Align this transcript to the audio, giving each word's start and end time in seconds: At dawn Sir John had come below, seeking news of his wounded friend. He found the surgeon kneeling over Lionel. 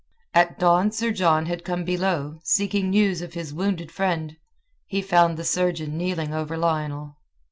At 0.33 0.57
dawn 0.57 0.91
Sir 0.91 1.11
John 1.11 1.45
had 1.45 1.63
come 1.63 1.83
below, 1.83 2.39
seeking 2.43 2.89
news 2.89 3.21
of 3.21 3.35
his 3.35 3.53
wounded 3.53 3.91
friend. 3.91 4.35
He 4.87 4.99
found 5.03 5.37
the 5.37 5.43
surgeon 5.43 5.95
kneeling 5.95 6.33
over 6.33 6.57
Lionel. 6.57 7.17